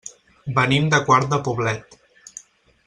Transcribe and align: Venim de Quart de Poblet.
Venim 0.55 0.87
de 0.95 1.01
Quart 1.11 1.31
de 1.35 1.41
Poblet. 1.49 1.99